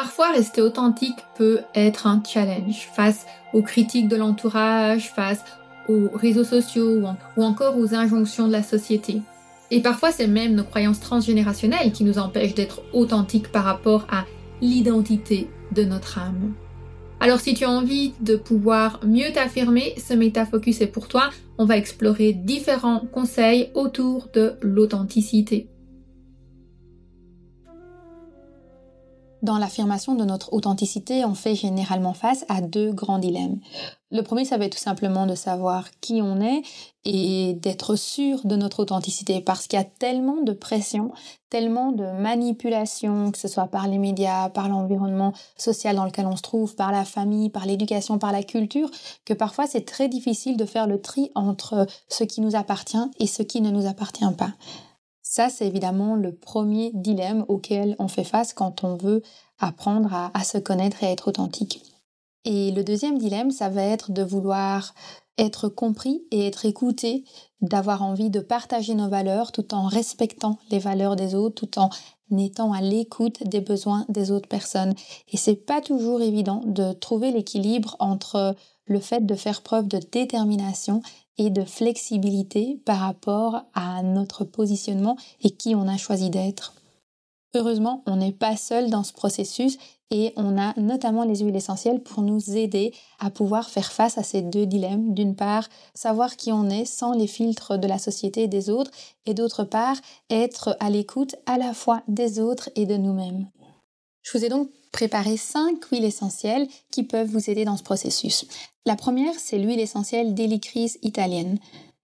[0.00, 5.42] Parfois, rester authentique peut être un challenge face aux critiques de l'entourage, face
[5.88, 7.02] aux réseaux sociaux
[7.36, 9.22] ou, encore aux injonctions de la société.
[9.72, 14.24] Et parfois, c'est même nos croyances transgénérationnelles qui nous empêchent d'être authentiques par rapport à
[14.60, 16.52] l'identité de notre âme.
[17.18, 21.30] Alors si tu as envie de pouvoir mieux t'affirmer, ce métafocus est pour toi.
[21.58, 25.66] On va explorer différents conseils autour de l'authenticité.
[29.42, 33.60] Dans l'affirmation de notre authenticité, on fait généralement face à deux grands dilemmes.
[34.10, 36.62] Le premier, ça va être tout simplement de savoir qui on est
[37.04, 41.12] et d'être sûr de notre authenticité parce qu'il y a tellement de pression,
[41.50, 46.36] tellement de manipulation, que ce soit par les médias, par l'environnement social dans lequel on
[46.36, 48.90] se trouve, par la famille, par l'éducation, par la culture,
[49.24, 53.28] que parfois c'est très difficile de faire le tri entre ce qui nous appartient et
[53.28, 54.50] ce qui ne nous appartient pas.
[55.30, 59.20] Ça, c'est évidemment le premier dilemme auquel on fait face quand on veut
[59.58, 61.82] apprendre à, se connaître et à être authentique.
[62.46, 64.94] Et le deuxième dilemme, ça va être de vouloir
[65.36, 67.24] être compris et être écouté,
[67.60, 71.90] d'avoir envie de partager nos valeurs tout en respectant les valeurs des autres, tout en
[72.34, 74.94] étant à l'écoute des besoins des autres personnes.
[75.30, 78.56] Et c'est pas toujours évident de trouver l'équilibre entre
[78.88, 81.02] le fait de faire preuve de détermination
[81.38, 86.74] et de flexibilité par rapport à notre positionnement et qui on a choisi d'être.
[87.54, 89.78] Heureusement, on n'est pas seul dans ce processus
[90.10, 94.22] et on a notamment les huiles essentielles pour nous aider à pouvoir faire face à
[94.22, 95.14] ces deux dilemmes.
[95.14, 98.90] D'une part, savoir qui on est sans les filtres de la société et des autres
[99.24, 99.96] et d'autre part,
[100.28, 103.46] être à l'écoute à la fois des autres et de nous-mêmes.
[104.28, 108.44] Je vous ai donc préparé cinq huiles essentielles qui peuvent vous aider dans ce processus.
[108.84, 111.58] La première, c'est l'huile essentielle d'hélicryse italienne.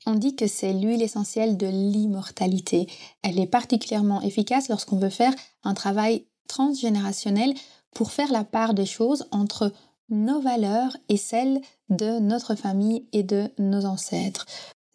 [0.06, 2.86] On dit que c'est l'huile essentielle de l'immortalité.
[3.22, 7.52] Elle est particulièrement efficace lorsqu'on veut faire un travail transgénérationnel
[7.94, 9.70] pour faire la part des choses entre
[10.08, 14.46] nos valeurs et celles de notre famille et de nos ancêtres.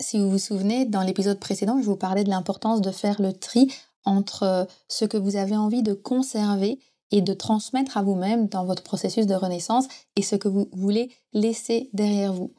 [0.01, 3.33] Si vous vous souvenez, dans l'épisode précédent, je vous parlais de l'importance de faire le
[3.33, 3.71] tri
[4.03, 6.79] entre ce que vous avez envie de conserver
[7.11, 11.11] et de transmettre à vous-même dans votre processus de renaissance et ce que vous voulez
[11.33, 12.53] laisser derrière vous.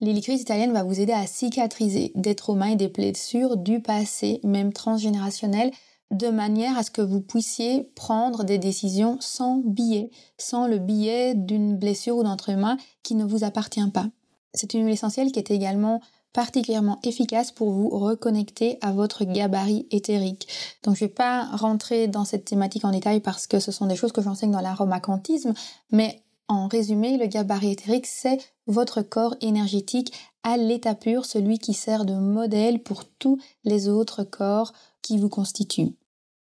[0.00, 4.72] L'hélicrise italienne va vous aider à cicatriser des traumas et des blessures du passé, même
[4.72, 5.70] transgénérationnel,
[6.10, 11.34] de manière à ce que vous puissiez prendre des décisions sans biais, sans le biais
[11.34, 14.08] d'une blessure ou d'un trauma qui ne vous appartient pas.
[14.54, 16.00] C'est une huile essentielle qui est également
[16.32, 20.48] particulièrement efficace pour vous reconnecter à votre gabarit éthérique.
[20.82, 23.96] Donc je vais pas rentrer dans cette thématique en détail parce que ce sont des
[23.96, 25.54] choses que j'enseigne dans l'aromacantisme,
[25.90, 30.12] mais en résumé, le gabarit éthérique, c'est votre corps énergétique
[30.42, 35.28] à l'état pur, celui qui sert de modèle pour tous les autres corps qui vous
[35.28, 35.94] constituent.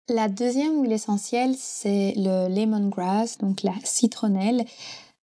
[0.08, 4.64] La deuxième huile essentielle, c'est le lemongrass, donc la citronnelle.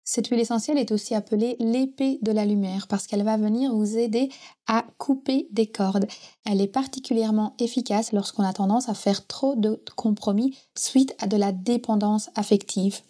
[0.08, 3.98] Cette huile essentielle est aussi appelée l'épée de la lumière parce qu'elle va venir vous
[3.98, 4.28] aider
[4.68, 6.06] à couper des cordes.
[6.44, 11.36] Elle est particulièrement efficace lorsqu'on a tendance à faire trop de compromis suite à de
[11.36, 13.00] la dépendance affective.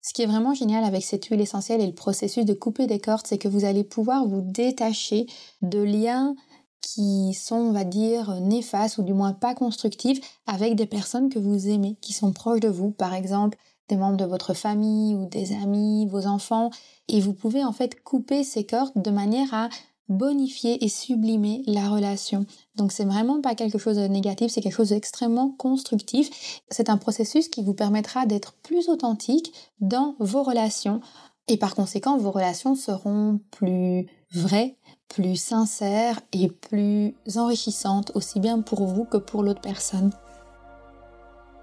[0.00, 3.00] Ce qui est vraiment génial avec cette huile essentielle et le processus de couper des
[3.00, 5.26] cordes, c'est que vous allez pouvoir vous détacher
[5.60, 6.34] de liens
[6.80, 11.38] qui sont, on va dire, néfastes ou du moins pas constructifs avec des personnes que
[11.38, 12.92] vous aimez, qui sont proches de vous.
[12.92, 13.58] Par exemple,
[13.90, 16.70] des membres de votre famille ou des amis, vos enfants,
[17.08, 19.68] et vous pouvez en fait couper ces cordes de manière à
[20.08, 22.44] bonifier et sublimer la relation.
[22.74, 26.62] Donc c'est vraiment pas quelque chose de négatif, c'est quelque chose d'extrêmement constructif.
[26.70, 31.00] C'est un processus qui vous permettra d'être plus authentique dans vos relations
[31.48, 34.76] et par conséquent vos relations seront plus vraies,
[35.08, 40.10] plus sincères et plus enrichissantes aussi bien pour vous que pour l'autre personne.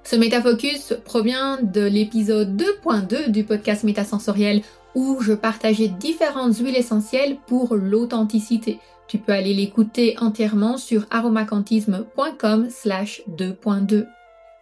[0.10, 4.62] Ce métafocus provient de l'épisode 2.2 du podcast Métasensoriel
[4.96, 8.80] où je partageais différentes huiles essentielles pour l'authenticité.
[9.10, 14.08] Tu peux aller l'écouter entièrement sur aromacantisme.com slash 2.2.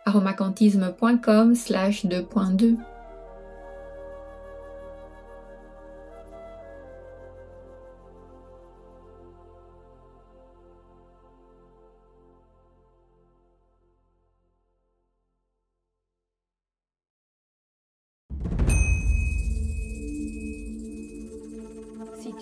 [0.07, 2.77] aromacantisme.com slash 2.2.